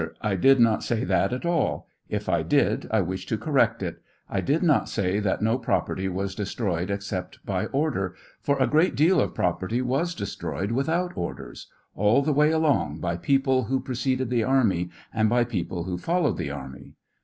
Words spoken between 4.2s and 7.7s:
I did not say that no property was destroyed except by